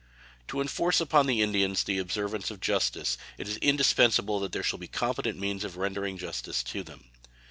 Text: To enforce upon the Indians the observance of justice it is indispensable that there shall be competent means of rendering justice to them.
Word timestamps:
To 0.47 0.59
enforce 0.59 0.99
upon 0.99 1.27
the 1.27 1.43
Indians 1.43 1.83
the 1.83 1.99
observance 1.99 2.49
of 2.49 2.59
justice 2.59 3.19
it 3.37 3.47
is 3.47 3.57
indispensable 3.57 4.39
that 4.39 4.51
there 4.51 4.63
shall 4.63 4.79
be 4.79 4.87
competent 4.87 5.37
means 5.37 5.63
of 5.63 5.77
rendering 5.77 6.17
justice 6.17 6.63
to 6.63 6.81
them. 6.81 7.11